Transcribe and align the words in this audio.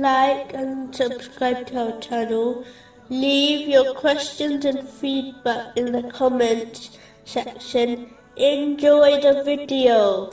like 0.00 0.54
and 0.54 0.94
subscribe 0.94 1.66
to 1.68 1.92
our 1.94 2.00
channel. 2.00 2.64
Leave 3.08 3.68
your 3.68 3.94
questions 3.94 4.64
and 4.64 4.88
feedback 4.88 5.76
in 5.76 5.92
the 5.92 6.04
comments 6.10 6.98
section. 7.24 8.14
Enjoy 8.36 9.20
the 9.20 9.42
video. 9.44 10.30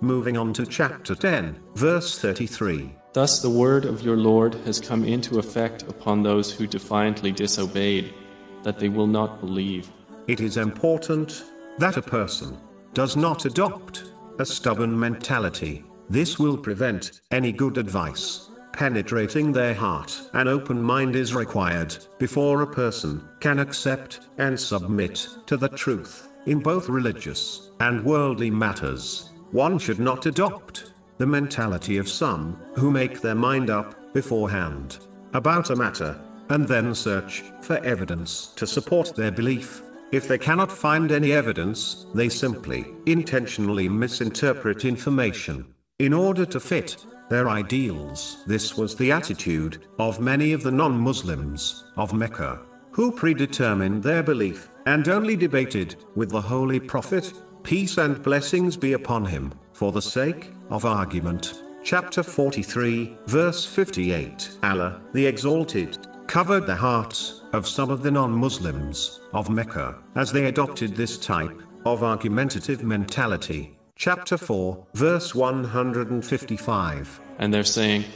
Moving 0.00 0.36
on 0.36 0.52
to 0.54 0.66
chapter 0.66 1.14
10, 1.14 1.60
verse 1.74 2.18
33. 2.18 2.94
Thus 3.12 3.42
the 3.42 3.50
word 3.50 3.84
of 3.84 4.02
your 4.02 4.16
Lord 4.16 4.54
has 4.66 4.80
come 4.80 5.04
into 5.04 5.38
effect 5.38 5.82
upon 5.82 6.22
those 6.22 6.52
who 6.52 6.66
defiantly 6.66 7.32
disobeyed, 7.32 8.14
that 8.62 8.78
they 8.78 8.88
will 8.88 9.06
not 9.06 9.40
believe. 9.40 9.90
It 10.26 10.40
is 10.40 10.56
important 10.56 11.44
that 11.78 11.96
a 11.96 12.02
person 12.02 12.58
does 12.94 13.16
not 13.16 13.44
adopt 13.44 14.12
a 14.38 14.46
stubborn 14.46 14.98
mentality. 14.98 15.84
This 16.10 16.40
will 16.40 16.56
prevent 16.56 17.20
any 17.30 17.52
good 17.52 17.78
advice 17.78 18.50
penetrating 18.72 19.52
their 19.52 19.74
heart. 19.74 20.20
An 20.32 20.48
open 20.48 20.82
mind 20.82 21.14
is 21.14 21.36
required 21.36 21.96
before 22.18 22.62
a 22.62 22.66
person 22.66 23.22
can 23.38 23.60
accept 23.60 24.18
and 24.38 24.58
submit 24.58 25.28
to 25.46 25.56
the 25.56 25.68
truth 25.68 26.28
in 26.46 26.58
both 26.58 26.88
religious 26.88 27.70
and 27.78 28.04
worldly 28.04 28.50
matters. 28.50 29.30
One 29.52 29.78
should 29.78 30.00
not 30.00 30.26
adopt 30.26 30.94
the 31.18 31.26
mentality 31.26 31.96
of 31.96 32.08
some 32.08 32.60
who 32.74 32.90
make 32.90 33.20
their 33.20 33.36
mind 33.36 33.70
up 33.70 34.12
beforehand 34.12 34.98
about 35.32 35.70
a 35.70 35.76
matter 35.76 36.20
and 36.48 36.66
then 36.66 36.92
search 36.92 37.44
for 37.60 37.76
evidence 37.84 38.52
to 38.56 38.66
support 38.66 39.14
their 39.14 39.30
belief. 39.30 39.82
If 40.10 40.26
they 40.26 40.38
cannot 40.38 40.72
find 40.72 41.12
any 41.12 41.30
evidence, 41.30 42.06
they 42.14 42.28
simply 42.28 42.86
intentionally 43.06 43.88
misinterpret 43.88 44.84
information 44.84 45.72
in 46.00 46.14
order 46.14 46.46
to 46.46 46.58
fit 46.58 46.96
their 47.28 47.50
ideals. 47.50 48.42
This 48.46 48.74
was 48.74 48.96
the 48.96 49.12
attitude 49.12 49.84
of 49.98 50.18
many 50.18 50.54
of 50.54 50.62
the 50.62 50.70
non 50.72 50.98
Muslims 50.98 51.84
of 51.98 52.14
Mecca, 52.14 52.62
who 52.90 53.12
predetermined 53.12 54.02
their 54.02 54.22
belief 54.22 54.70
and 54.86 55.06
only 55.08 55.36
debated 55.36 55.96
with 56.16 56.30
the 56.30 56.40
Holy 56.40 56.80
Prophet 56.80 57.32
Peace 57.62 57.98
and 57.98 58.22
blessings 58.22 58.78
be 58.78 58.94
upon 58.94 59.26
him, 59.26 59.52
for 59.74 59.92
the 59.92 60.00
sake 60.00 60.50
of 60.70 60.86
argument. 60.86 61.62
Chapter 61.84 62.22
43, 62.22 63.18
verse 63.26 63.66
58 63.66 64.58
Allah, 64.62 65.02
the 65.12 65.26
Exalted, 65.26 65.98
covered 66.26 66.66
the 66.66 66.74
hearts 66.74 67.42
of 67.52 67.68
some 67.68 67.90
of 67.90 68.02
the 68.02 68.10
non 68.10 68.32
Muslims 68.32 69.20
of 69.34 69.50
Mecca 69.50 69.98
as 70.16 70.32
they 70.32 70.46
adopted 70.46 70.96
this 70.96 71.18
type 71.18 71.60
of 71.84 72.02
argumentative 72.02 72.82
mentality. 72.82 73.76
Chapter 74.00 74.38
4, 74.38 74.86
verse 74.94 75.34
155. 75.34 77.20
And 77.38 77.52
they're 77.52 77.62
saying, 77.62 78.06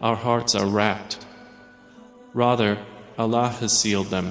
Our 0.00 0.14
hearts 0.14 0.54
are 0.54 0.68
wrapped. 0.68 1.26
Rather, 2.32 2.78
Allah 3.18 3.48
has 3.48 3.76
sealed 3.76 4.06
them. 4.06 4.30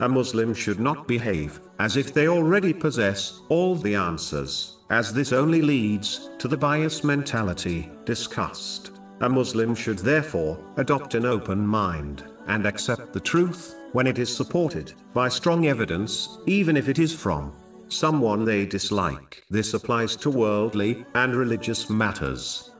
A 0.00 0.08
Muslim 0.08 0.52
should 0.52 0.80
not 0.80 1.06
behave 1.06 1.60
as 1.78 1.96
if 1.96 2.12
they 2.12 2.26
already 2.26 2.72
possess 2.72 3.40
all 3.50 3.76
the 3.76 3.94
answers, 3.94 4.78
as 4.90 5.12
this 5.12 5.32
only 5.32 5.62
leads 5.62 6.28
to 6.38 6.48
the 6.48 6.56
bias 6.56 7.04
mentality 7.04 7.88
discussed. 8.04 8.90
A 9.20 9.28
Muslim 9.28 9.76
should 9.76 10.00
therefore 10.00 10.58
adopt 10.76 11.14
an 11.14 11.24
open 11.24 11.64
mind 11.64 12.24
and 12.48 12.66
accept 12.66 13.12
the 13.12 13.20
truth 13.20 13.76
when 13.92 14.08
it 14.08 14.18
is 14.18 14.36
supported 14.36 14.92
by 15.14 15.28
strong 15.28 15.66
evidence, 15.68 16.38
even 16.46 16.76
if 16.76 16.88
it 16.88 16.98
is 16.98 17.14
from 17.14 17.52
someone 17.92 18.44
they 18.44 18.66
dislike. 18.66 19.44
This 19.48 19.74
applies 19.74 20.16
to 20.16 20.30
worldly 20.30 21.04
and 21.14 21.36
religious 21.36 21.88
matters. 21.88 22.71